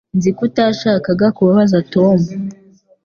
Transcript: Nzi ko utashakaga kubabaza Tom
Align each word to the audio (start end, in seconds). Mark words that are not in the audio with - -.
Nzi 0.17 0.29
ko 0.35 0.41
utashakaga 0.47 1.27
kubabaza 1.35 1.77
Tom 1.93 2.17